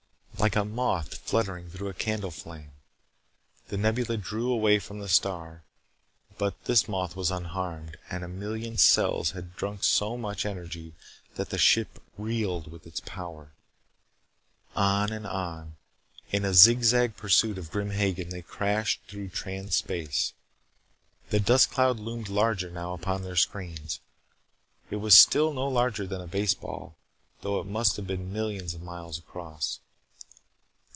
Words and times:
Like 0.39 0.55
a 0.55 0.65
moth 0.65 1.19
fluttering 1.19 1.69
through 1.69 1.89
a 1.89 1.93
candle 1.93 2.31
flame, 2.31 2.71
The 3.67 3.77
Nebula 3.77 4.17
drew 4.17 4.51
away 4.51 4.79
from 4.79 4.97
the 4.99 5.07
star. 5.07 5.61
But 6.39 6.65
this 6.65 6.87
moth 6.87 7.15
was 7.15 7.29
unharmed 7.29 7.95
and 8.09 8.23
a 8.23 8.27
million 8.27 8.79
cells 8.79 9.31
had 9.31 9.55
drunk 9.55 9.83
so 9.83 10.17
much 10.17 10.43
energy 10.43 10.95
that 11.35 11.51
the 11.51 11.59
ship 11.59 12.01
reeled 12.17 12.71
with 12.71 12.87
its 12.87 13.01
power. 13.01 13.51
On 14.75 15.11
and 15.11 15.27
on. 15.27 15.75
In 16.31 16.51
zig 16.55 16.81
zag 16.85 17.15
pursuit 17.15 17.59
of 17.59 17.69
Grim 17.69 17.91
Hagen, 17.91 18.29
they 18.29 18.41
crashed 18.41 19.01
through 19.07 19.29
Trans 19.29 19.75
Space. 19.75 20.33
The 21.29 21.39
dust 21.39 21.69
cloud 21.69 21.99
loomed 21.99 22.29
larger 22.29 22.71
now 22.71 22.93
upon 22.93 23.21
their 23.21 23.35
screens. 23.35 23.99
It 24.89 24.95
was 24.95 25.15
still 25.15 25.53
no 25.53 25.67
larger 25.67 26.07
than 26.07 26.19
a 26.19 26.25
baseball, 26.25 26.95
though 27.41 27.59
it 27.61 27.67
must 27.67 27.95
have 27.97 28.07
been 28.07 28.33
millions 28.33 28.73
of 28.73 28.81
miles 28.81 29.19
across. 29.19 29.79